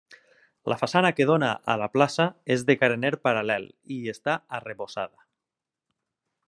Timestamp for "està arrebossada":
4.15-5.29